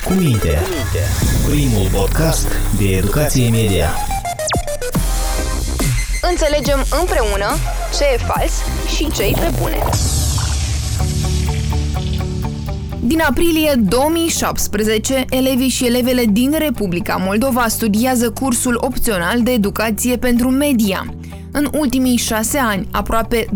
Cu 0.00 0.12
minte. 0.12 0.58
Primul 1.48 1.88
podcast 1.92 2.48
de 2.78 2.96
educație 2.96 3.50
media. 3.50 3.88
Înțelegem 6.30 6.84
împreună 7.00 7.46
ce 7.98 8.04
e 8.14 8.16
fals 8.16 8.52
și 8.96 9.10
ce 9.10 9.22
e 9.22 9.32
pe 9.32 9.50
bune. 9.60 9.78
Din 13.00 13.20
aprilie 13.20 13.74
2017, 13.78 15.24
elevii 15.30 15.68
și 15.68 15.86
elevele 15.86 16.24
din 16.24 16.54
Republica 16.58 17.16
Moldova 17.16 17.68
studiază 17.68 18.30
cursul 18.30 18.78
opțional 18.80 19.42
de 19.42 19.50
educație 19.50 20.16
pentru 20.16 20.48
media. 20.50 21.14
În 21.54 21.68
ultimii 21.72 22.16
șase 22.16 22.58
ani, 22.58 22.88
aproape 22.90 23.44
12.000 23.44 23.50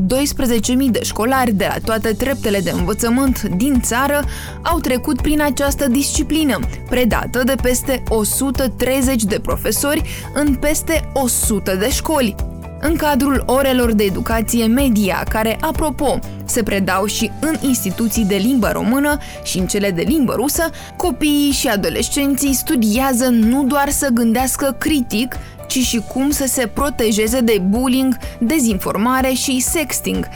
de 0.91 1.03
școlari 1.03 1.53
de 1.53 1.67
la 1.69 1.77
toate 1.85 2.13
treptele 2.13 2.61
de 2.61 2.71
învățământ 2.71 3.43
din 3.43 3.81
țară 3.81 4.25
au 4.63 4.79
trecut 4.79 5.21
prin 5.21 5.43
această 5.43 5.89
disciplină, 5.89 6.59
predată 6.89 7.43
de 7.45 7.55
peste 7.63 8.03
130 8.09 9.23
de 9.23 9.41
profesori 9.41 10.03
în 10.35 10.55
peste 10.55 11.11
100 11.13 11.77
de 11.77 11.91
școli. 11.91 12.35
În 12.81 12.97
cadrul 12.97 13.43
orelor 13.47 13.93
de 13.93 14.05
educație 14.05 14.67
media, 14.67 15.23
care, 15.29 15.59
apropo, 15.61 16.19
se 16.45 16.63
predau 16.63 17.07
și 17.07 17.31
în 17.41 17.55
instituții 17.61 18.25
de 18.25 18.37
limbă 18.37 18.69
română 18.69 19.19
și 19.43 19.59
în 19.59 19.67
cele 19.67 19.91
de 19.91 20.03
limbă 20.03 20.33
rusă, 20.37 20.71
copiii 20.97 21.51
și 21.51 21.69
adolescenții 21.69 22.55
studiază 22.55 23.29
nu 23.29 23.65
doar 23.65 23.89
să 23.89 24.09
gândească 24.13 24.77
critic, 24.79 25.37
ci 25.67 25.79
și 25.79 26.03
cum 26.13 26.31
să 26.31 26.45
se 26.47 26.67
protejeze 26.67 27.41
de 27.41 27.63
bullying, 27.69 28.17
dezinformare 28.39 29.33
și 29.33 29.61
sexting, 29.61 30.29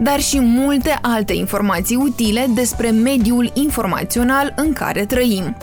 dar 0.00 0.20
și 0.20 0.40
multe 0.40 0.98
alte 1.02 1.32
informații 1.32 1.96
utile 1.96 2.46
despre 2.54 2.90
mediul 2.90 3.50
informațional 3.54 4.52
în 4.56 4.72
care 4.72 5.04
trăim. 5.04 5.56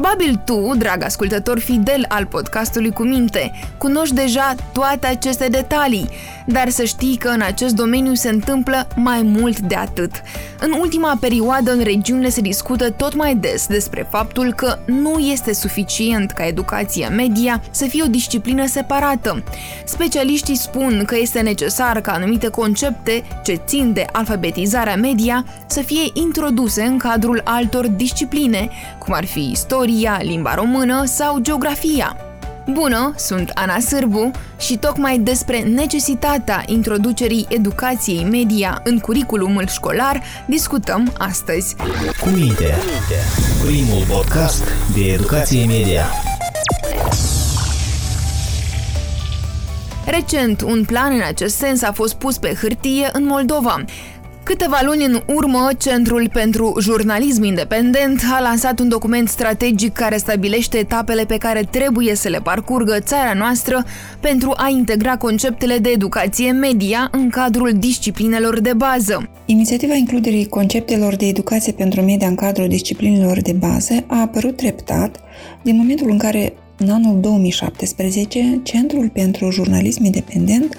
Probabil 0.00 0.40
tu, 0.44 0.74
drag 0.76 1.02
ascultător 1.02 1.58
fidel 1.58 2.04
al 2.08 2.26
podcastului 2.26 2.90
cu 2.90 3.02
minte, 3.02 3.52
cunoști 3.78 4.14
deja 4.14 4.54
toate 4.72 5.06
aceste 5.06 5.48
detalii, 5.48 6.08
dar 6.46 6.68
să 6.68 6.84
știi 6.84 7.16
că 7.16 7.28
în 7.28 7.40
acest 7.40 7.74
domeniu 7.74 8.14
se 8.14 8.28
întâmplă 8.28 8.88
mai 8.96 9.22
mult 9.22 9.58
de 9.58 9.74
atât. 9.74 10.10
În 10.60 10.74
ultima 10.80 11.16
perioadă 11.20 11.72
în 11.72 11.82
regiunile 11.82 12.28
se 12.28 12.40
discută 12.40 12.90
tot 12.90 13.14
mai 13.14 13.34
des 13.34 13.66
despre 13.66 14.06
faptul 14.10 14.52
că 14.52 14.78
nu 14.86 15.18
este 15.18 15.52
suficient 15.52 16.30
ca 16.30 16.46
educația 16.46 17.08
media 17.08 17.62
să 17.70 17.84
fie 17.84 18.02
o 18.02 18.08
disciplină 18.08 18.66
separată. 18.66 19.42
Specialiștii 19.84 20.56
spun 20.56 21.02
că 21.06 21.16
este 21.18 21.40
necesar 21.40 22.00
ca 22.00 22.12
anumite 22.12 22.48
concepte 22.48 23.24
ce 23.44 23.60
țin 23.66 23.92
de 23.92 24.06
alfabetizarea 24.12 24.96
media 24.96 25.44
să 25.66 25.80
fie 25.80 26.10
introduse 26.12 26.82
în 26.82 26.98
cadrul 26.98 27.40
altor 27.44 27.86
discipline, 27.86 28.68
cum 28.98 29.14
ar 29.14 29.24
fi 29.24 29.50
istoria, 29.88 30.18
limba 30.22 30.54
română 30.54 31.04
sau 31.04 31.38
geografia. 31.38 32.16
Bună, 32.72 33.14
sunt 33.16 33.50
Ana 33.54 33.78
Sârbu 33.78 34.30
și 34.58 34.76
tocmai 34.76 35.18
despre 35.18 35.60
necesitatea 35.60 36.62
introducerii 36.66 37.46
educației 37.48 38.24
media 38.24 38.80
în 38.84 38.98
curiculumul 38.98 39.66
școlar 39.66 40.22
discutăm 40.46 41.12
astăzi. 41.18 41.76
Cu 42.20 42.28
minte, 42.28 42.74
primul 43.64 44.04
podcast 44.08 44.64
de 44.94 45.12
educație 45.12 45.66
media. 45.66 46.04
Recent, 50.06 50.60
un 50.60 50.84
plan 50.84 51.12
în 51.12 51.22
acest 51.26 51.56
sens 51.56 51.82
a 51.82 51.92
fost 51.92 52.14
pus 52.14 52.38
pe 52.38 52.56
hârtie 52.60 53.08
în 53.12 53.24
Moldova. 53.24 53.84
Câteva 54.48 54.80
luni 54.84 55.04
în 55.04 55.22
urmă, 55.34 55.68
Centrul 55.78 56.28
pentru 56.32 56.74
Jurnalism 56.80 57.42
Independent 57.42 58.20
a 58.32 58.40
lansat 58.40 58.78
un 58.78 58.88
document 58.88 59.28
strategic 59.28 59.92
care 59.92 60.16
stabilește 60.16 60.78
etapele 60.78 61.24
pe 61.24 61.36
care 61.36 61.62
trebuie 61.70 62.14
să 62.14 62.28
le 62.28 62.38
parcurgă 62.38 62.98
țara 63.00 63.32
noastră 63.32 63.84
pentru 64.20 64.52
a 64.56 64.68
integra 64.68 65.16
conceptele 65.16 65.78
de 65.78 65.88
educație 65.88 66.50
media 66.50 67.08
în 67.12 67.28
cadrul 67.28 67.72
disciplinelor 67.72 68.60
de 68.60 68.72
bază. 68.72 69.30
Inițiativa 69.46 69.94
includerii 69.94 70.46
conceptelor 70.46 71.16
de 71.16 71.26
educație 71.26 71.72
pentru 71.72 72.00
media 72.00 72.28
în 72.28 72.34
cadrul 72.34 72.68
disciplinelor 72.68 73.40
de 73.40 73.52
bază 73.52 74.04
a 74.06 74.20
apărut 74.20 74.56
treptat 74.56 75.20
din 75.62 75.76
momentul 75.76 76.10
în 76.10 76.18
care 76.18 76.52
în 76.76 76.90
anul 76.90 77.20
2017, 77.20 78.60
Centrul 78.62 79.08
pentru 79.08 79.50
Jurnalism 79.50 80.04
Independent 80.04 80.76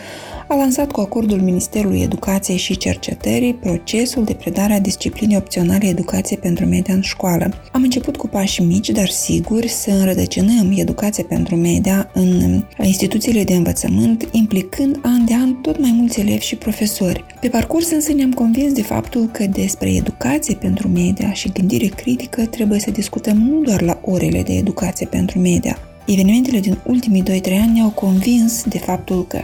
a 0.51 0.55
lansat 0.55 0.91
cu 0.91 0.99
acordul 0.99 1.41
Ministerului 1.41 2.01
Educației 2.01 2.57
și 2.57 2.77
Cercetării 2.77 3.53
procesul 3.53 4.23
de 4.23 4.33
predare 4.33 4.73
a 4.73 4.79
disciplinii 4.79 5.37
opționale 5.37 5.87
educație 5.87 6.37
pentru 6.37 6.65
media 6.65 6.93
în 6.93 7.01
școală. 7.01 7.53
Am 7.71 7.81
început 7.81 8.17
cu 8.17 8.27
pași 8.27 8.61
mici, 8.61 8.89
dar 8.89 9.09
siguri, 9.09 9.67
să 9.67 9.91
înrădăcinăm 9.91 10.73
educație 10.75 11.23
pentru 11.23 11.55
media 11.55 12.09
în 12.13 12.63
instituțiile 12.81 13.43
de 13.43 13.53
învățământ, 13.53 14.27
implicând 14.31 14.99
an 15.01 15.25
de 15.25 15.33
an 15.33 15.55
tot 15.55 15.79
mai 15.79 15.91
mulți 15.97 16.19
elevi 16.19 16.45
și 16.45 16.55
profesori. 16.55 17.25
Pe 17.41 17.47
parcurs 17.47 17.91
însă 17.91 18.13
ne-am 18.13 18.31
convins 18.33 18.73
de 18.73 18.81
faptul 18.81 19.25
că 19.31 19.45
despre 19.45 19.93
educație 19.93 20.55
pentru 20.55 20.87
media 20.87 21.33
și 21.33 21.51
gândire 21.51 21.87
critică 21.87 22.45
trebuie 22.45 22.79
să 22.79 22.91
discutăm 22.91 23.37
nu 23.37 23.61
doar 23.61 23.81
la 23.81 23.99
orele 24.01 24.41
de 24.41 24.53
educație 24.53 25.05
pentru 25.05 25.39
media, 25.39 25.77
Evenimentele 26.11 26.59
din 26.59 26.77
ultimii 26.85 27.23
2-3 27.23 27.25
ani 27.61 27.73
ne-au 27.73 27.89
convins 27.89 28.63
de 28.63 28.77
faptul 28.77 29.27
că 29.27 29.39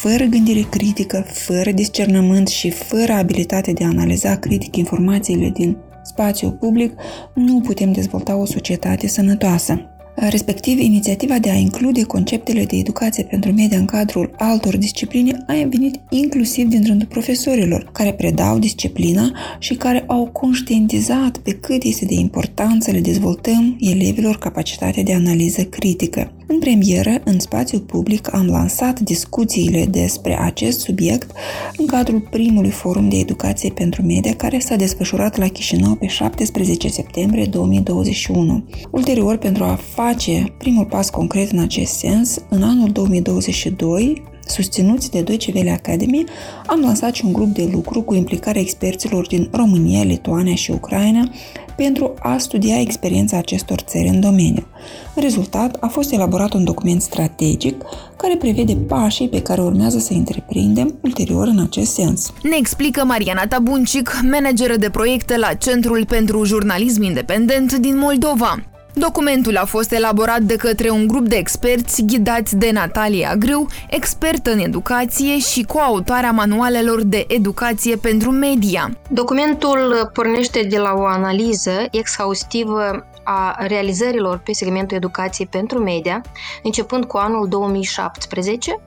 fără 0.00 0.24
gândire 0.24 0.60
critică, 0.70 1.26
fără 1.32 1.70
discernământ 1.70 2.48
și 2.48 2.70
fără 2.70 3.12
abilitate 3.12 3.72
de 3.72 3.84
a 3.84 3.88
analiza 3.88 4.36
critic 4.36 4.76
informațiile 4.76 5.50
din 5.50 5.76
spațiul 6.02 6.50
public, 6.50 6.92
nu 7.34 7.60
putem 7.60 7.92
dezvolta 7.92 8.36
o 8.36 8.44
societate 8.44 9.06
sănătoasă. 9.06 9.80
Respectiv, 10.14 10.78
inițiativa 10.78 11.38
de 11.38 11.50
a 11.50 11.54
include 11.54 12.02
conceptele 12.02 12.64
de 12.64 12.76
educație 12.76 13.24
pentru 13.24 13.52
media 13.52 13.78
în 13.78 13.84
cadrul 13.84 14.34
altor 14.38 14.76
discipline 14.76 15.44
a 15.46 15.52
venit 15.52 16.00
inclusiv 16.10 16.68
din 16.68 16.84
rândul 16.86 17.06
profesorilor, 17.06 17.90
care 17.92 18.12
predau 18.12 18.58
disciplina 18.58 19.30
și 19.58 19.74
care 19.74 20.04
au 20.06 20.26
conștientizat 20.26 21.36
pe 21.36 21.50
cât 21.50 21.82
este 21.82 22.04
de 22.04 22.14
important 22.14 22.82
să 22.82 22.90
le 22.90 23.00
dezvoltăm 23.00 23.76
elevilor 23.80 24.38
capacitatea 24.38 25.02
de 25.02 25.14
analiză 25.14 25.62
critică. 25.64 26.35
În 26.48 26.58
premieră, 26.58 27.20
în 27.24 27.38
spațiul 27.38 27.80
public, 27.80 28.34
am 28.34 28.46
lansat 28.46 29.00
discuțiile 29.00 29.84
despre 29.84 30.40
acest 30.40 30.80
subiect 30.80 31.30
în 31.76 31.86
cadrul 31.86 32.20
primului 32.20 32.70
forum 32.70 33.08
de 33.08 33.16
educație 33.16 33.70
pentru 33.70 34.02
media 34.02 34.34
care 34.34 34.58
s-a 34.58 34.76
desfășurat 34.76 35.36
la 35.36 35.48
Chișinău 35.48 35.94
pe 35.94 36.06
17 36.06 36.88
septembrie 36.88 37.44
2021. 37.44 38.64
Ulterior, 38.90 39.36
pentru 39.36 39.64
a 39.64 39.78
face 39.94 40.54
primul 40.58 40.84
pas 40.84 41.10
concret 41.10 41.50
în 41.50 41.58
acest 41.58 41.92
sens, 41.92 42.38
în 42.48 42.62
anul 42.62 42.88
2022, 42.88 44.22
Susținuți 44.48 45.10
de 45.10 45.22
Deutsche 45.22 45.52
Welle 45.54 45.70
Academy, 45.70 46.24
am 46.66 46.80
lansat 46.80 47.14
și 47.14 47.24
un 47.24 47.32
grup 47.32 47.54
de 47.54 47.68
lucru 47.72 48.02
cu 48.02 48.14
implicarea 48.14 48.60
experților 48.60 49.26
din 49.26 49.48
România, 49.52 50.02
Lituania 50.02 50.54
și 50.54 50.70
Ucraina 50.70 51.30
pentru 51.76 52.14
a 52.18 52.36
studia 52.38 52.80
experiența 52.80 53.36
acestor 53.36 53.78
țări 53.80 54.08
în 54.08 54.20
domeniu. 54.20 54.66
În 55.14 55.22
rezultat, 55.22 55.76
a 55.80 55.86
fost 55.86 56.12
elaborat 56.12 56.52
un 56.52 56.64
document 56.64 57.02
strategic 57.02 57.82
care 58.16 58.36
prevede 58.36 58.76
pașii 58.76 59.28
pe 59.28 59.42
care 59.42 59.60
urmează 59.60 59.98
să 59.98 60.12
întreprindem 60.12 60.94
ulterior 61.00 61.46
în 61.46 61.58
acest 61.58 61.92
sens. 61.92 62.32
Ne 62.42 62.56
explică 62.58 63.04
Mariana 63.04 63.46
Tabuncic, 63.46 64.20
manageră 64.30 64.76
de 64.76 64.90
proiecte 64.90 65.36
la 65.36 65.54
Centrul 65.54 66.06
pentru 66.06 66.44
Jurnalism 66.44 67.02
Independent 67.02 67.72
din 67.72 67.98
Moldova. 67.98 68.75
Documentul 68.98 69.56
a 69.56 69.64
fost 69.64 69.92
elaborat 69.92 70.40
de 70.40 70.56
către 70.56 70.90
un 70.90 71.06
grup 71.06 71.28
de 71.28 71.36
experți 71.36 72.04
ghidați 72.04 72.56
de 72.56 72.70
Natalia 72.70 73.34
Grâu, 73.34 73.68
expertă 73.90 74.50
în 74.50 74.58
educație 74.58 75.38
și 75.38 75.62
coautoarea 75.62 76.30
manualelor 76.30 77.02
de 77.02 77.24
educație 77.28 77.96
pentru 77.96 78.30
media. 78.30 78.90
Documentul 79.08 80.10
pornește 80.12 80.62
de 80.62 80.78
la 80.78 80.92
o 80.96 81.04
analiză 81.04 81.70
exhaustivă 81.90 83.06
a 83.24 83.56
realizărilor 83.66 84.38
pe 84.38 84.52
segmentul 84.52 84.96
educației 84.96 85.46
pentru 85.46 85.78
media, 85.78 86.20
începând 86.62 87.04
cu 87.04 87.16
anul 87.16 87.48
2017, 87.48 88.80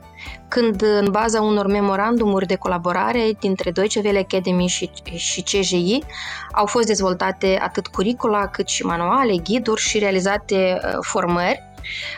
când 0.48 0.82
în 0.82 1.08
baza 1.12 1.42
unor 1.42 1.68
memorandumuri 1.68 2.46
de 2.46 2.56
colaborare 2.56 3.32
dintre 3.40 3.72
Deutsche 3.72 4.02
Welle 4.04 4.20
Academy 4.20 4.68
și, 4.68 4.90
și 5.16 5.42
CJI 5.42 6.04
au 6.52 6.66
fost 6.66 6.88
dezvoltate 6.88 7.60
atât 7.62 7.88
curicula 7.88 8.48
cât 8.48 8.68
și 8.68 8.86
manuale, 8.86 9.36
ghiduri 9.44 9.82
și 9.82 10.00
realizate 10.00 10.80
uh, 10.84 10.98
formări. 11.02 11.68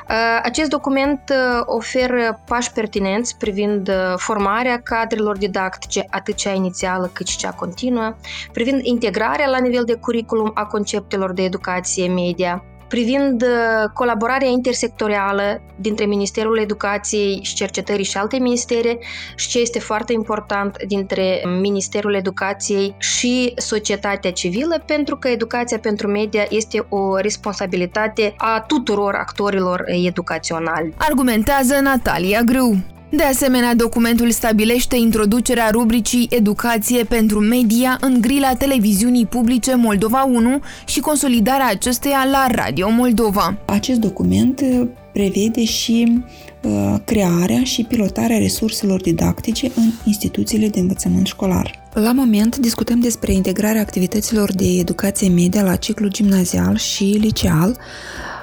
Uh, 0.10 0.40
acest 0.44 0.70
document 0.70 1.22
uh, 1.30 1.62
oferă 1.66 2.40
pași 2.46 2.72
pertinenți 2.72 3.38
privind 3.38 3.92
formarea 4.16 4.82
cadrelor 4.82 5.38
didactice, 5.38 6.06
atât 6.10 6.36
cea 6.36 6.52
inițială 6.52 7.10
cât 7.14 7.28
și 7.28 7.38
cea 7.38 7.52
continuă, 7.52 8.16
privind 8.52 8.86
integrarea 8.86 9.48
la 9.48 9.60
nivel 9.60 9.84
de 9.84 9.94
curriculum 9.94 10.52
a 10.54 10.66
conceptelor 10.66 11.34
de 11.34 11.44
educație 11.44 12.08
media, 12.08 12.64
privind 12.92 13.42
uh, 13.42 13.90
colaborarea 13.94 14.48
intersectorială 14.48 15.62
dintre 15.76 16.06
Ministerul 16.06 16.60
Educației 16.60 17.40
și 17.44 17.56
Cercetării 17.56 18.06
și 18.06 18.18
alte 18.18 18.38
ministere 18.38 19.00
și 19.36 19.48
ce 19.48 19.60
este 19.60 19.80
foarte 19.80 20.14
important 20.14 20.84
dintre 20.88 21.42
Ministerul 21.62 22.16
Educației 22.16 22.96
și 22.98 23.54
societatea 23.56 24.32
civilă, 24.32 24.84
pentru 24.86 25.18
că 25.18 25.28
educația 25.28 25.80
pentru 25.80 26.08
media 26.08 26.46
este 26.50 26.86
o 26.90 27.18
responsabilitate 27.18 28.34
a 28.38 28.64
tuturor 28.68 29.14
actorilor 29.16 29.84
educaționali. 29.86 30.94
Argumentează 30.98 31.80
Natalia 31.82 32.42
Grâu. 32.42 32.76
De 33.14 33.24
asemenea, 33.24 33.76
documentul 33.76 34.32
stabilește 34.32 34.96
introducerea 34.96 35.70
rubricii 35.70 36.28
Educație 36.30 37.04
pentru 37.04 37.40
media 37.40 37.98
în 38.02 38.18
grila 38.22 38.54
televiziunii 38.54 39.26
publice 39.26 39.76
Moldova 39.76 40.24
1 40.24 40.60
și 40.86 41.00
consolidarea 41.00 41.68
acesteia 41.68 42.28
la 42.32 42.48
Radio 42.52 42.90
Moldova. 42.90 43.58
Acest 43.66 44.00
document 44.00 44.62
uh, 44.62 44.88
prevede 45.14 45.64
și 45.64 46.24
uh, 46.62 46.96
crearea 47.06 47.64
și 47.64 47.84
pilotarea 47.84 48.38
resurselor 48.38 49.02
didactice 49.02 49.72
în 49.76 49.92
instituțiile 50.06 50.68
de 50.68 50.80
învățământ 50.80 51.28
școlar. 51.28 51.80
La 51.94 52.12
moment 52.12 52.58
discutăm 52.58 53.00
despre 53.00 53.34
integrarea 53.34 53.82
activităților 53.82 54.54
de 54.54 54.66
educație 54.66 55.30
media 55.30 55.64
la 55.64 55.76
ciclu 55.76 56.08
gimnazial 56.08 56.78
și 56.78 57.04
liceal, 57.04 57.78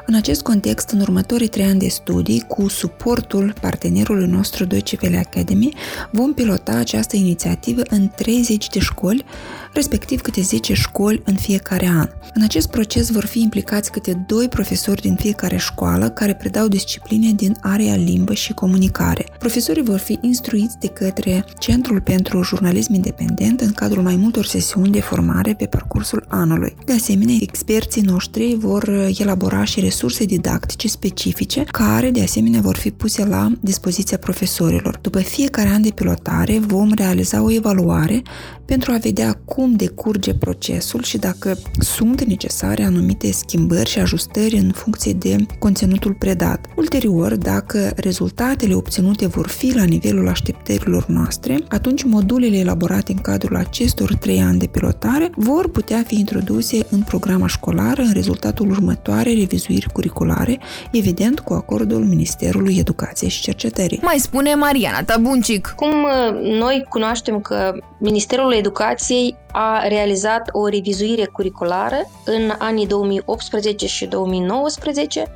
în 0.09 0.15
acest 0.15 0.43
context, 0.43 0.91
în 0.91 1.01
următorii 1.01 1.49
trei 1.49 1.65
ani 1.65 1.79
de 1.79 1.89
studii, 1.89 2.45
cu 2.49 2.69
suportul 2.69 3.55
partenerului 3.61 4.27
nostru 4.27 4.65
Deutsche 4.65 4.99
Welle 5.03 5.19
Academy, 5.19 5.75
vom 6.11 6.35
pilota 6.35 6.73
această 6.73 7.17
inițiativă 7.17 7.83
în 7.91 8.11
30 8.17 8.69
de 8.69 8.79
școli, 8.79 9.25
respectiv 9.73 10.21
câte 10.21 10.41
10 10.41 10.75
școli 10.75 11.23
în 11.25 11.35
fiecare 11.35 11.87
an. 11.87 12.09
În 12.35 12.43
acest 12.43 12.71
proces 12.71 13.11
vor 13.11 13.25
fi 13.25 13.41
implicați 13.41 13.91
câte 13.91 14.25
doi 14.27 14.49
profesori 14.49 15.01
din 15.01 15.15
fiecare 15.15 15.57
școală 15.57 16.11
care 16.11 16.35
predau 16.35 16.69
discipline 16.69 17.33
din 17.33 17.57
area 17.61 17.95
limbă 17.95 18.35
și 18.35 18.53
comunicare. 18.53 19.27
Profesorii 19.39 19.83
vor 19.83 19.99
fi 19.99 20.19
instruiți 20.21 20.79
de 20.79 20.87
către 20.87 21.45
Centrul 21.59 22.01
pentru 22.01 22.43
Jurnalism 22.43 22.93
Independent 22.93 23.61
în 23.61 23.73
cadrul 23.73 24.03
mai 24.03 24.17
multor 24.17 24.45
sesiuni 24.45 24.91
de 24.91 25.01
formare 25.01 25.55
pe 25.55 25.67
parcursul 25.67 26.25
anului. 26.29 26.77
De 26.85 26.93
asemenea, 26.93 27.37
experții 27.41 28.03
noștri 28.03 28.57
vor 28.59 28.89
elabora 29.19 29.65
și 29.65 29.81
resurse 29.81 29.97
didactice 30.25 30.89
specifice 30.89 31.65
care, 31.65 32.11
de 32.11 32.23
asemenea, 32.23 32.61
vor 32.61 32.77
fi 32.77 32.91
puse 32.91 33.25
la 33.25 33.53
dispoziția 33.61 34.19
profesorilor. 34.19 34.99
După 35.03 35.19
fiecare 35.19 35.69
an 35.69 35.83
de 35.83 35.91
pilotare, 35.91 36.59
vom 36.59 36.93
realiza 36.95 37.43
o 37.43 37.53
evaluare 37.53 38.23
pentru 38.65 38.93
a 38.93 38.97
vedea 38.97 39.41
cum 39.45 39.73
decurge 39.73 40.35
procesul 40.35 41.03
și 41.03 41.19
dacă 41.19 41.59
sunt 41.79 42.25
necesare 42.25 42.85
anumite 42.85 43.33
schimbări 43.33 43.89
și 43.89 43.99
ajustări 43.99 44.57
în 44.57 44.71
funcție 44.75 45.13
de 45.13 45.37
conținutul 45.59 46.15
predat. 46.19 46.67
Ulterior, 46.77 47.37
dacă 47.37 47.93
rezultatele 47.97 48.75
obținute 48.75 49.27
vor 49.27 49.49
fi 49.49 49.75
la 49.75 49.85
nivelul 49.85 50.29
așteptărilor 50.29 51.07
noastre, 51.07 51.59
atunci 51.69 52.03
modulele 52.03 52.57
elaborate 52.57 53.13
în 53.13 53.19
cadrul 53.19 53.57
acestor 53.57 54.15
trei 54.15 54.41
ani 54.41 54.59
de 54.59 54.67
pilotare 54.67 55.31
vor 55.37 55.71
putea 55.71 56.03
fi 56.07 56.19
introduse 56.19 56.87
în 56.91 57.01
programa 57.01 57.47
școlară 57.47 58.03
în 58.03 58.13
rezultatul 58.13 58.71
următoarei 58.71 59.35
revizuiri 59.35 59.88
curriculare, 59.93 60.59
evident 60.91 61.41
cu 61.41 61.53
acordul 61.53 62.05
Ministerului 62.05 62.77
Educației 62.79 63.31
și 63.31 63.41
Cercetării. 63.41 64.01
Mai 64.03 64.19
spune 64.19 64.55
Mariana 64.55 65.03
Tabuncic. 65.03 65.73
Cum 65.77 65.89
uh, 65.89 66.59
noi 66.59 66.87
cunoaștem 66.89 67.41
că 67.41 67.73
Ministerul 67.99 68.53
Educației 68.53 69.37
a 69.53 69.87
realizat 69.89 70.49
o 70.53 70.69
revizuire 70.69 71.25
curriculară 71.25 72.11
în 72.25 72.53
anii 72.59 72.87
2018 72.87 73.87
și 73.87 74.07
2019. 74.07 75.27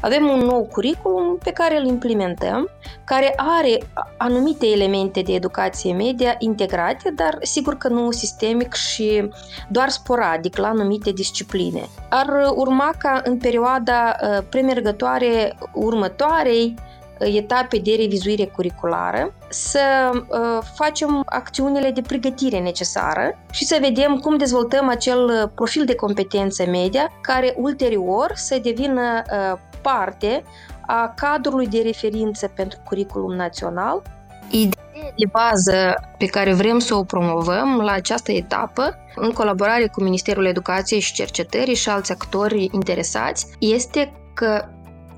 Avem 0.00 0.28
un 0.28 0.38
nou 0.38 0.68
curriculum 0.72 1.38
pe 1.44 1.50
care 1.50 1.78
îl 1.78 1.86
implementăm, 1.86 2.68
care 3.04 3.34
are 3.36 3.78
anumite 4.16 4.66
elemente 4.66 5.20
de 5.20 5.32
educație 5.32 5.92
media 5.92 6.34
integrate, 6.38 7.10
dar 7.10 7.38
sigur 7.42 7.76
că 7.76 7.88
nu 7.88 8.10
sistemic 8.10 8.74
și 8.74 9.28
doar 9.68 9.88
sporadic 9.88 10.56
la 10.56 10.68
anumite 10.68 11.10
discipline. 11.10 11.88
Ar 12.08 12.28
urma 12.54 12.90
ca 12.98 13.20
în 13.24 13.38
perioada 13.38 14.16
uh, 14.22 14.44
premergătoare 14.48 15.58
următoarei 15.74 16.74
etape 17.24 17.78
de 17.78 17.94
revizuire 17.98 18.44
curriculară, 18.44 19.34
să 19.48 20.10
uh, 20.12 20.38
facem 20.74 21.22
acțiunile 21.26 21.90
de 21.90 22.00
pregătire 22.00 22.58
necesară 22.58 23.38
și 23.50 23.64
să 23.64 23.78
vedem 23.80 24.18
cum 24.18 24.36
dezvoltăm 24.36 24.88
acel 24.88 25.52
profil 25.54 25.84
de 25.84 25.94
competență 25.94 26.64
media 26.66 27.12
care 27.20 27.54
ulterior 27.56 28.30
să 28.34 28.58
devină 28.62 29.22
uh, 29.52 29.58
parte 29.82 30.42
a 30.86 31.12
cadrului 31.16 31.66
de 31.66 31.82
referință 31.84 32.52
pentru 32.54 32.78
curriculum 32.84 33.34
național. 33.34 34.02
Ideea 34.50 35.12
de 35.16 35.24
bază 35.32 35.94
pe 36.18 36.26
care 36.26 36.54
vrem 36.54 36.78
să 36.78 36.94
o 36.94 37.04
promovăm 37.04 37.80
la 37.80 37.92
această 37.92 38.32
etapă, 38.32 38.96
în 39.14 39.30
colaborare 39.30 39.86
cu 39.86 40.02
Ministerul 40.02 40.46
Educației 40.46 41.00
și 41.00 41.12
Cercetării 41.12 41.74
și 41.74 41.88
alți 41.88 42.12
actori 42.12 42.68
interesați, 42.72 43.46
este 43.58 44.12
că 44.34 44.64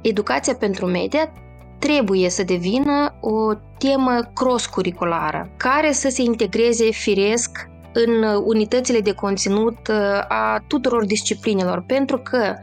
educația 0.01 0.55
pentru 0.55 0.87
media 0.87 1.33
trebuie 1.85 2.29
să 2.31 2.43
devină 2.43 3.15
o 3.21 3.55
temă 3.79 4.31
cross-curriculară, 4.35 5.51
care 5.57 5.93
să 5.93 6.09
se 6.09 6.23
integreze 6.23 6.91
firesc 6.91 7.51
în 7.93 8.23
unitățile 8.45 9.01
de 9.01 9.13
conținut 9.13 9.89
uh, 9.89 9.97
a 10.29 10.65
tuturor 10.67 11.05
disciplinelor, 11.05 11.85
pentru 11.87 12.19
că 12.19 12.55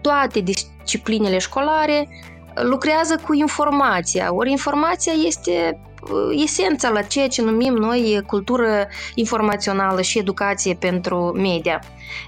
toate 0.00 0.40
disciplinele 0.40 1.38
școlare 1.38 2.08
lucrează 2.54 3.20
cu 3.26 3.34
informația, 3.34 4.34
ori 4.34 4.50
informația 4.50 5.12
este 5.26 5.80
Uh, 5.84 5.89
esența 6.30 6.88
la 6.88 7.02
ceea 7.02 7.28
ce 7.28 7.42
numim 7.42 7.74
noi 7.74 8.22
cultură 8.26 8.88
informațională 9.14 10.00
și 10.00 10.18
educație 10.18 10.74
pentru 10.74 11.16
media. 11.36 11.82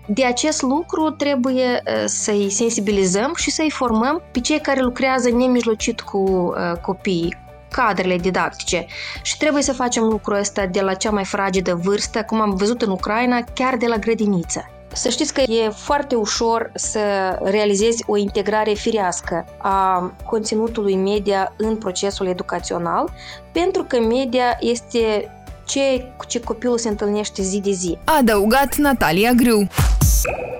De 0.06 0.24
acest 0.24 0.62
lucru 0.62 1.10
trebuie 1.10 1.82
uh, 1.86 2.02
să-i 2.06 2.50
sensibilizăm 2.50 3.32
și 3.36 3.50
să-i 3.50 3.70
formăm 3.70 4.22
pe 4.32 4.40
cei 4.40 4.60
care 4.60 4.80
lucrează 4.80 5.30
nemijlocit 5.30 6.00
cu 6.00 6.18
uh, 6.18 6.78
copiii, 6.80 7.36
cadrele 7.70 8.16
didactice. 8.16 8.86
Și 9.22 9.36
trebuie 9.36 9.62
să 9.62 9.72
facem 9.72 10.02
lucrul 10.02 10.36
ăsta 10.36 10.66
de 10.66 10.80
la 10.80 10.94
cea 10.94 11.10
mai 11.10 11.24
fragedă 11.24 11.80
vârstă, 11.82 12.22
cum 12.22 12.40
am 12.40 12.54
văzut 12.54 12.82
în 12.82 12.90
Ucraina, 12.90 13.44
chiar 13.54 13.76
de 13.76 13.86
la 13.86 13.96
grădiniță. 13.96 14.66
Să 14.94 15.08
știți 15.08 15.32
că 15.32 15.40
e 15.40 15.68
foarte 15.68 16.14
ușor 16.14 16.70
să 16.74 17.00
realizezi 17.42 18.04
o 18.06 18.16
integrare 18.16 18.72
firească 18.72 19.44
a 19.58 20.12
conținutului 20.24 20.96
media 20.96 21.54
în 21.56 21.76
procesul 21.76 22.26
educațional, 22.26 23.08
pentru 23.52 23.84
că 23.84 24.00
media 24.00 24.56
este 24.60 25.30
ce 25.66 26.12
cu 26.16 26.26
ce 26.26 26.40
copilul 26.40 26.78
se 26.78 26.88
întâlnește 26.88 27.42
zi 27.42 27.60
de 27.60 27.70
zi. 27.70 27.98
A 28.04 28.16
adăugat 28.16 28.76
Natalia 28.76 29.32
Griu. 29.32 29.68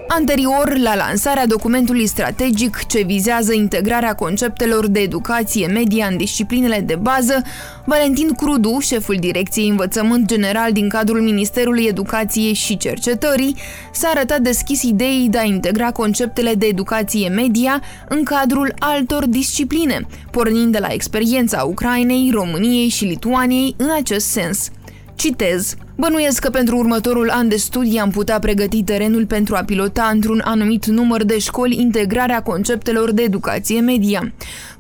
Anterior 0.08 0.78
la 0.78 0.94
lansarea 0.94 1.46
documentului 1.46 2.06
strategic 2.06 2.86
ce 2.86 3.02
vizează 3.02 3.52
integrarea 3.52 4.14
conceptelor 4.14 4.86
de 4.86 5.00
educație 5.00 5.66
media 5.66 6.06
în 6.06 6.16
disciplinele 6.16 6.80
de 6.80 6.94
bază, 6.94 7.42
Valentin 7.84 8.28
Crudu, 8.34 8.78
șeful 8.80 9.16
Direcției 9.20 9.68
Învățământ 9.68 10.26
General 10.26 10.72
din 10.72 10.88
cadrul 10.88 11.20
Ministerului 11.20 11.84
Educației 11.84 12.52
și 12.52 12.76
Cercetării, 12.76 13.56
s-a 13.92 14.08
arătat 14.08 14.40
deschis 14.40 14.82
ideii 14.82 15.28
de 15.28 15.38
a 15.38 15.44
integra 15.44 15.90
conceptele 15.90 16.54
de 16.54 16.66
educație 16.66 17.28
media 17.28 17.82
în 18.08 18.22
cadrul 18.22 18.74
altor 18.78 19.26
discipline, 19.26 20.06
pornind 20.30 20.72
de 20.72 20.78
la 20.78 20.88
experiența 20.90 21.62
Ucrainei, 21.62 22.30
României 22.32 22.88
și 22.88 23.04
Lituaniei 23.04 23.74
în 23.76 23.88
acest 23.98 24.26
sens. 24.26 24.70
Citez. 25.14 25.74
Bănuiesc 25.96 26.42
că 26.42 26.50
pentru 26.50 26.76
următorul 26.76 27.30
an 27.30 27.48
de 27.48 27.56
studii 27.56 27.98
am 27.98 28.10
putea 28.10 28.38
pregăti 28.38 28.82
terenul 28.82 29.26
pentru 29.26 29.54
a 29.54 29.64
pilota 29.64 30.10
într-un 30.12 30.42
anumit 30.44 30.86
număr 30.86 31.24
de 31.24 31.38
școli 31.38 31.80
integrarea 31.80 32.42
conceptelor 32.42 33.12
de 33.12 33.22
educație 33.22 33.80
media. 33.80 34.32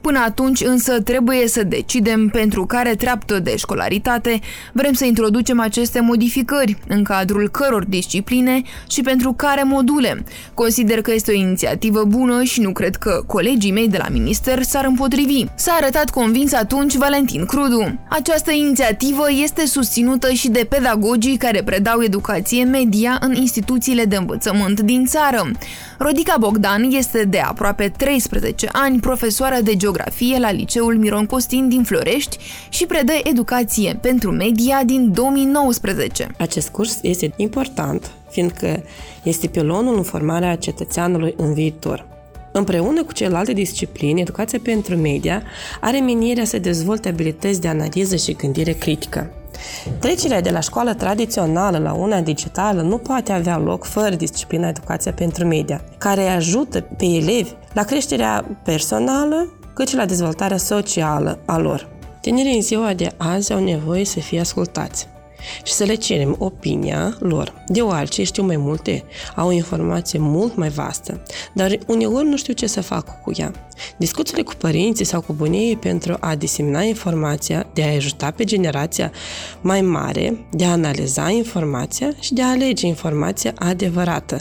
Până 0.02 0.18
atunci 0.18 0.60
însă 0.60 1.00
trebuie 1.00 1.48
să 1.48 1.62
decidem 1.62 2.28
pentru 2.28 2.66
care 2.66 2.94
treaptă 2.94 3.38
de 3.38 3.56
școlaritate 3.56 4.40
vrem 4.72 4.92
să 4.92 5.04
introducem 5.04 5.60
aceste 5.60 6.00
modificări, 6.00 6.78
în 6.88 7.02
cadrul 7.02 7.48
căror 7.48 7.84
discipline 7.84 8.62
și 8.90 9.00
pentru 9.00 9.32
care 9.32 9.62
module. 9.62 10.24
Consider 10.54 11.00
că 11.00 11.12
este 11.12 11.30
o 11.30 11.34
inițiativă 11.34 12.04
bună 12.04 12.42
și 12.42 12.60
nu 12.60 12.72
cred 12.72 12.96
că 12.96 13.22
colegii 13.26 13.72
mei 13.72 13.88
de 13.88 13.96
la 13.96 14.08
minister 14.08 14.62
s-ar 14.62 14.84
împotrivi. 14.84 15.44
S-a 15.54 15.76
arătat 15.80 16.10
convins 16.10 16.52
atunci 16.52 16.94
Valentin 16.94 17.44
Crudu. 17.44 17.98
Această 18.08 18.52
inițiativă 18.52 19.24
este 19.42 19.66
susținută 19.66 20.32
și 20.32 20.48
de 20.48 20.66
pedagogii 20.68 21.36
care 21.36 21.62
predau 21.62 22.02
educație 22.02 22.64
media 22.64 23.18
în 23.20 23.34
instituțiile 23.34 24.04
de 24.04 24.16
învățământ 24.16 24.80
din 24.80 25.04
țară. 25.04 25.50
Rodica 25.98 26.36
Bogdan 26.38 26.88
este 26.90 27.24
de 27.24 27.38
aproape 27.38 27.92
13 27.96 28.68
ani 28.72 29.00
profesoară 29.00 29.56
de 29.62 29.76
geografie 29.76 29.90
la 30.38 30.50
Liceul 30.50 30.98
Miron 30.98 31.26
Costin 31.26 31.68
din 31.68 31.82
Florești 31.82 32.38
și 32.68 32.86
predă 32.86 33.12
educație 33.24 33.98
pentru 34.00 34.30
media 34.30 34.82
din 34.84 35.12
2019. 35.12 36.26
Acest 36.38 36.68
curs 36.68 36.98
este 37.02 37.32
important, 37.36 38.10
fiindcă 38.30 38.82
este 39.22 39.46
pilonul 39.46 39.96
în 39.96 40.02
formarea 40.02 40.56
cetățeanului 40.56 41.34
în 41.36 41.54
viitor. 41.54 42.06
Împreună 42.52 43.04
cu 43.04 43.12
celelalte 43.12 43.52
discipline, 43.52 44.20
educația 44.20 44.58
pentru 44.62 44.96
media 44.96 45.42
are 45.80 46.00
menirea 46.00 46.44
să 46.44 46.58
dezvolte 46.58 47.08
abilități 47.08 47.60
de 47.60 47.68
analiză 47.68 48.16
și 48.16 48.32
gândire 48.32 48.72
critică. 48.72 49.30
Trecerea 49.98 50.40
de 50.40 50.50
la 50.50 50.60
școală 50.60 50.94
tradițională 50.94 51.78
la 51.78 51.92
una 51.92 52.20
digitală 52.20 52.82
nu 52.82 52.98
poate 52.98 53.32
avea 53.32 53.58
loc 53.58 53.84
fără 53.84 54.14
disciplina 54.14 54.68
educația 54.68 55.12
pentru 55.12 55.46
media, 55.46 55.84
care 55.98 56.28
ajută 56.28 56.80
pe 56.80 57.04
elevi 57.04 57.52
la 57.72 57.82
creșterea 57.82 58.44
personală, 58.64 59.48
cât 59.74 59.88
și 59.88 59.96
la 59.96 60.06
dezvoltarea 60.06 60.56
socială 60.56 61.38
a 61.44 61.58
lor. 61.58 61.88
Tinerii 62.20 62.54
în 62.54 62.62
ziua 62.62 62.94
de 62.94 63.12
azi 63.16 63.52
au 63.52 63.64
nevoie 63.64 64.04
să 64.04 64.20
fie 64.20 64.40
ascultați 64.40 65.08
și 65.62 65.72
să 65.72 65.84
le 65.84 65.94
cerem 65.94 66.36
opinia 66.38 67.16
lor, 67.18 67.54
deoarece 67.66 68.22
știu 68.22 68.42
mai 68.42 68.56
multe, 68.56 69.04
au 69.36 69.48
o 69.48 69.52
informație 69.52 70.18
mult 70.18 70.56
mai 70.56 70.68
vastă, 70.68 71.22
dar 71.52 71.78
uneori 71.86 72.28
nu 72.28 72.36
știu 72.36 72.52
ce 72.52 72.66
să 72.66 72.80
fac 72.80 73.20
cu 73.22 73.32
ea. 73.36 73.52
Discuțiile 73.96 74.42
cu 74.42 74.52
părinții 74.58 75.04
sau 75.04 75.20
cu 75.20 75.32
bunii 75.32 75.76
pentru 75.76 76.16
a 76.20 76.34
disemina 76.34 76.82
informația, 76.82 77.66
de 77.72 77.82
a 77.82 77.94
ajuta 77.94 78.30
pe 78.30 78.44
generația 78.44 79.12
mai 79.60 79.80
mare, 79.80 80.46
de 80.50 80.64
a 80.64 80.70
analiza 80.70 81.30
informația 81.30 82.10
și 82.20 82.34
de 82.34 82.42
a 82.42 82.50
alege 82.50 82.86
informația 82.86 83.52
adevărată, 83.58 84.40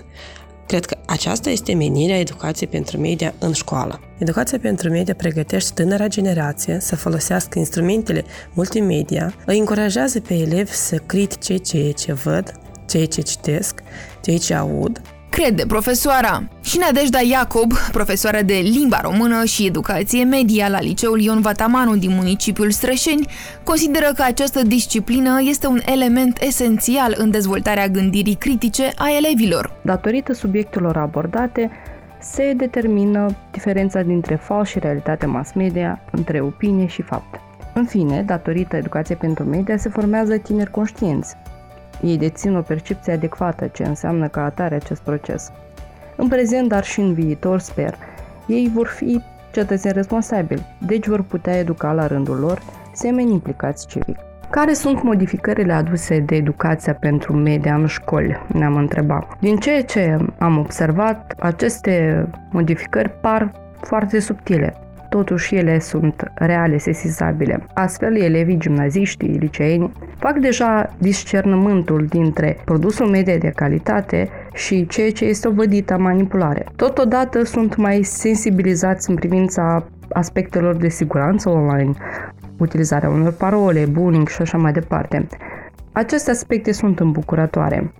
Cred 0.71 0.85
că 0.85 0.97
aceasta 1.05 1.49
este 1.49 1.73
menirea 1.73 2.19
educației 2.19 2.69
pentru 2.69 2.97
media 2.97 3.33
în 3.39 3.53
școală. 3.53 3.99
Educația 4.17 4.59
pentru 4.61 4.89
media 4.89 5.13
pregătește 5.13 5.71
tânăra 5.73 6.07
generație 6.07 6.77
să 6.79 6.95
folosească 6.95 7.59
instrumentele 7.59 8.25
multimedia, 8.53 9.33
îi 9.45 9.59
încurajează 9.59 10.19
pe 10.19 10.33
elevi 10.33 10.71
să 10.71 10.97
critice 10.97 11.57
ceea 11.57 11.91
ce 11.91 12.13
văd, 12.13 12.51
ceea 12.87 13.05
ce 13.05 13.21
citesc, 13.21 13.81
ceea 14.21 14.37
ce 14.37 14.53
aud 14.53 15.01
crede 15.31 15.65
profesoara. 15.65 16.43
Și 16.61 16.77
Nadejda 16.77 17.19
Iacob, 17.19 17.71
profesoară 17.91 18.41
de 18.41 18.53
limba 18.53 18.99
română 19.01 19.43
și 19.45 19.65
educație 19.65 20.23
media 20.23 20.67
la 20.67 20.79
liceul 20.79 21.19
Ion 21.21 21.41
Vatamanu 21.41 21.95
din 21.95 22.11
municipiul 22.13 22.71
Strășeni, 22.71 23.27
consideră 23.63 24.11
că 24.15 24.23
această 24.23 24.61
disciplină 24.61 25.41
este 25.41 25.67
un 25.67 25.79
element 25.85 26.41
esențial 26.41 27.15
în 27.17 27.31
dezvoltarea 27.31 27.87
gândirii 27.87 28.35
critice 28.35 28.91
a 28.95 29.07
elevilor. 29.17 29.73
Datorită 29.81 30.33
subiectelor 30.33 30.97
abordate, 30.97 31.71
se 32.19 32.53
determină 32.57 33.35
diferența 33.51 34.01
dintre 34.01 34.35
fals 34.35 34.69
și 34.69 34.79
realitate 34.79 35.25
mass 35.25 35.53
media, 35.53 36.01
între 36.11 36.39
opinie 36.39 36.87
și 36.87 37.01
fapt. 37.01 37.39
În 37.73 37.85
fine, 37.85 38.23
datorită 38.23 38.75
educației 38.75 39.17
pentru 39.17 39.43
media, 39.43 39.77
se 39.77 39.89
formează 39.89 40.37
tineri 40.37 40.71
conștienți, 40.71 41.35
ei 42.01 42.17
dețin 42.17 42.55
o 42.55 42.61
percepție 42.61 43.13
adecvată 43.13 43.67
ce 43.67 43.83
înseamnă 43.83 44.27
ca 44.27 44.43
atare 44.43 44.75
acest 44.75 45.01
proces. 45.01 45.51
În 46.15 46.27
prezent, 46.27 46.67
dar 46.67 46.83
și 46.83 46.99
în 46.99 47.13
viitor, 47.13 47.59
sper, 47.59 47.95
ei 48.47 48.71
vor 48.73 48.87
fi 48.87 49.21
cetățeni 49.51 49.93
responsabili, 49.93 50.65
deci 50.85 51.07
vor 51.07 51.21
putea 51.21 51.57
educa 51.57 51.91
la 51.91 52.07
rândul 52.07 52.39
lor 52.39 52.61
semeni 52.93 53.31
implicați 53.31 53.87
civic. 53.87 54.17
Care 54.49 54.73
sunt 54.73 55.03
modificările 55.03 55.73
aduse 55.73 56.19
de 56.19 56.35
educația 56.35 56.93
pentru 56.93 57.33
media 57.33 57.75
în 57.75 57.85
școli? 57.85 58.41
Ne-am 58.47 58.75
întrebat. 58.75 59.37
Din 59.39 59.57
ceea 59.57 59.83
ce 59.83 60.17
am 60.37 60.57
observat, 60.57 61.33
aceste 61.39 62.25
modificări 62.49 63.09
par 63.21 63.51
foarte 63.81 64.19
subtile 64.19 64.75
totuși 65.11 65.55
ele 65.55 65.79
sunt 65.79 66.31
reale, 66.35 66.77
sesizabile. 66.77 67.65
Astfel, 67.73 68.21
elevii, 68.21 68.57
gimnaziștii, 68.57 69.37
liceeni 69.39 69.91
fac 70.17 70.37
deja 70.37 70.95
discernământul 70.97 72.05
dintre 72.05 72.57
produsul 72.65 73.07
media 73.07 73.37
de 73.37 73.51
calitate 73.55 74.29
și 74.53 74.87
ceea 74.87 75.11
ce 75.11 75.25
este 75.25 75.47
o 75.47 75.51
vădită 75.51 75.97
manipulare. 75.97 76.65
Totodată 76.75 77.43
sunt 77.43 77.75
mai 77.75 78.03
sensibilizați 78.03 79.09
în 79.09 79.15
privința 79.15 79.85
aspectelor 80.11 80.75
de 80.75 80.89
siguranță 80.89 81.49
online, 81.49 81.91
utilizarea 82.57 83.09
unor 83.09 83.31
parole, 83.31 83.85
bullying 83.85 84.27
și 84.27 84.41
așa 84.41 84.57
mai 84.57 84.71
departe. 84.71 85.27
Aceste 85.91 86.31
aspecte 86.31 86.71
sunt 86.71 86.99
îmbucurătoare. 86.99 87.93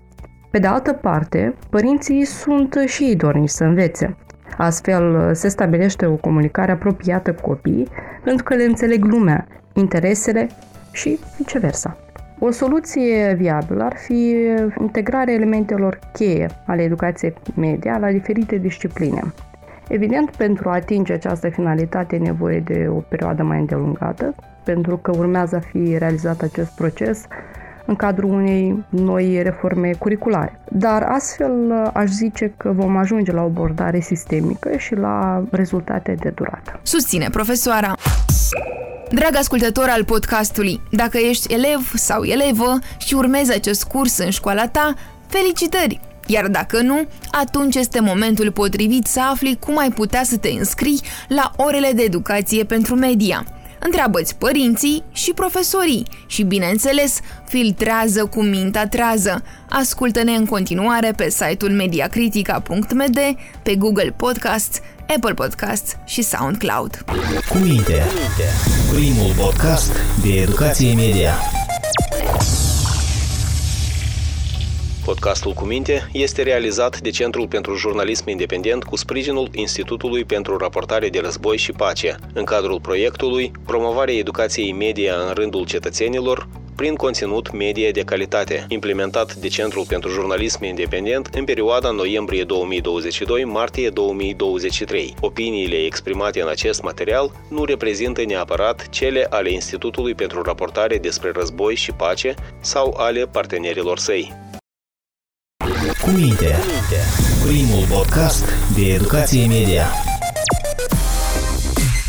Pe 0.51 0.59
de 0.59 0.67
altă 0.67 0.93
parte, 0.93 1.53
părinții 1.69 2.25
sunt 2.25 2.75
și 2.85 3.03
ei 3.03 3.15
dornici 3.15 3.49
să 3.49 3.63
învețe. 3.63 4.15
Astfel, 4.57 5.33
se 5.33 5.47
stabilește 5.47 6.05
o 6.05 6.15
comunicare 6.15 6.71
apropiată 6.71 7.33
cu 7.33 7.41
copiii 7.41 7.87
pentru 8.23 8.43
că 8.43 8.55
le 8.55 8.63
înțeleg 8.63 9.05
lumea, 9.05 9.47
interesele 9.73 10.47
și 10.91 11.19
viceversa. 11.37 11.97
O 12.39 12.51
soluție 12.51 13.33
viabilă 13.37 13.83
ar 13.83 13.95
fi 13.95 14.35
integrarea 14.79 15.33
elementelor 15.33 15.99
cheie 16.13 16.49
ale 16.65 16.81
educației 16.81 17.33
media 17.55 17.97
la 17.97 18.11
diferite 18.11 18.57
discipline. 18.57 19.21
Evident, 19.87 20.35
pentru 20.35 20.69
a 20.69 20.73
atinge 20.73 21.13
această 21.13 21.49
finalitate 21.49 22.15
e 22.15 22.19
nevoie 22.19 22.59
de 22.59 22.87
o 22.89 22.99
perioadă 22.99 23.43
mai 23.43 23.59
îndelungată, 23.59 24.35
pentru 24.63 24.97
că 24.97 25.11
urmează 25.17 25.55
a 25.55 25.59
fi 25.59 25.97
realizat 25.97 26.41
acest 26.41 26.71
proces 26.75 27.25
în 27.91 27.97
cadrul 27.97 28.29
unei 28.29 28.83
noi 28.89 29.41
reforme 29.43 29.91
curriculare. 29.99 30.59
Dar 30.71 31.03
astfel 31.03 31.71
aș 31.93 32.09
zice 32.09 32.53
că 32.57 32.71
vom 32.75 32.97
ajunge 32.97 33.31
la 33.31 33.41
o 33.41 33.45
abordare 33.45 33.99
sistemică 33.99 34.69
și 34.77 34.95
la 34.95 35.43
rezultate 35.51 36.15
de 36.19 36.29
durată. 36.29 36.79
Susține 36.83 37.27
profesoara. 37.29 37.95
Drag 39.09 39.35
ascultător 39.35 39.87
al 39.89 40.03
podcastului, 40.05 40.81
dacă 40.91 41.17
ești 41.17 41.53
elev 41.53 41.91
sau 41.95 42.23
elevă 42.23 42.79
și 42.97 43.13
urmezi 43.13 43.53
acest 43.53 43.83
curs 43.83 44.17
în 44.17 44.29
școala 44.29 44.67
ta, 44.67 44.93
felicitări! 45.27 45.99
Iar 46.27 46.47
dacă 46.47 46.81
nu, 46.81 47.07
atunci 47.31 47.75
este 47.75 47.99
momentul 47.99 48.51
potrivit 48.51 49.05
să 49.05 49.19
afli 49.31 49.57
cum 49.59 49.77
ai 49.77 49.89
putea 49.89 50.23
să 50.23 50.37
te 50.37 50.49
înscrii 50.49 51.01
la 51.27 51.51
orele 51.55 51.91
de 51.95 52.01
educație 52.01 52.63
pentru 52.63 52.95
media. 52.95 53.45
Întreabă-ți 53.83 54.35
părinții 54.35 55.03
și 55.11 55.31
profesorii 55.33 56.07
și, 56.27 56.43
bineînțeles, 56.43 57.19
filtrează 57.47 58.25
cu 58.25 58.43
mintea 58.43 58.87
trează. 58.87 59.43
Ascultă-ne 59.69 60.31
în 60.31 60.45
continuare 60.45 61.13
pe 61.15 61.29
site-ul 61.29 61.71
mediacritica.md, 61.71 63.19
pe 63.63 63.75
Google 63.75 64.13
Podcasts, 64.17 64.79
Apple 65.15 65.33
Podcasts 65.33 65.95
și 66.05 66.21
SoundCloud. 66.21 67.05
Cu 67.49 67.57
minte, 67.57 68.03
primul 68.93 69.33
podcast 69.37 69.91
de 70.21 70.33
educație 70.33 70.93
media. 70.93 71.33
Podcastul 75.11 75.53
cu 75.53 75.65
minte 75.65 76.09
este 76.11 76.41
realizat 76.41 76.99
de 76.99 77.09
Centrul 77.09 77.47
pentru 77.47 77.75
Jurnalism 77.75 78.29
Independent 78.29 78.83
cu 78.83 78.95
sprijinul 78.95 79.49
Institutului 79.51 80.23
pentru 80.23 80.57
Raportare 80.57 81.09
de 81.09 81.19
Război 81.19 81.57
și 81.57 81.71
Pace, 81.71 82.15
în 82.33 82.43
cadrul 82.43 82.79
proiectului 82.79 83.51
Promovarea 83.65 84.13
educației 84.13 84.71
media 84.71 85.15
în 85.27 85.33
rândul 85.33 85.65
cetățenilor 85.65 86.47
prin 86.75 86.95
conținut 86.95 87.51
media 87.51 87.91
de 87.91 88.01
calitate, 88.01 88.65
implementat 88.67 89.33
de 89.33 89.47
Centrul 89.47 89.85
pentru 89.87 90.09
Jurnalism 90.09 90.63
Independent 90.63 91.29
în 91.33 91.43
perioada 91.43 91.91
noiembrie 91.91 92.45
2022-martie 92.45 93.87
2023. 93.93 95.13
Opiniile 95.19 95.75
exprimate 95.75 96.41
în 96.41 96.47
acest 96.47 96.81
material 96.81 97.31
nu 97.49 97.65
reprezintă 97.65 98.23
neapărat 98.25 98.89
cele 98.89 99.27
ale 99.29 99.51
Institutului 99.51 100.13
pentru 100.13 100.41
Raportare 100.41 100.97
despre 100.97 101.31
Război 101.33 101.75
și 101.75 101.91
Pace 101.91 102.33
sau 102.59 102.95
ale 102.97 103.25
partenerilor 103.25 103.97
săi. 103.97 104.49
Cu 106.01 106.09
minte, 106.09 106.55
primul 107.45 107.85
podcast 107.89 108.45
de 108.75 108.81
educație 108.81 109.47
media. 109.47 109.85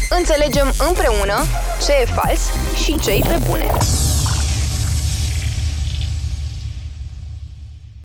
Înțelegem 0.09 0.73
împreună 0.89 1.45
ce 1.85 1.93
e 1.93 2.05
fals 2.05 2.41
și 2.85 2.99
ce 3.01 3.11
e 3.11 3.21
pe 3.29 3.39
bune. 3.49 3.67